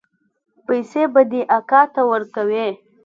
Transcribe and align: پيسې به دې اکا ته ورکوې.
پيسې 0.65 1.03
به 1.13 1.21
دې 1.31 1.41
اکا 1.57 1.81
ته 1.93 2.01
ورکوې. 2.11 2.67